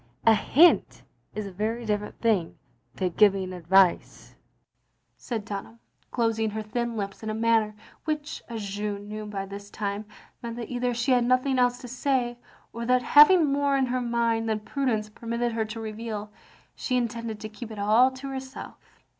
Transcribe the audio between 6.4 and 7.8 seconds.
her thin lips in a manner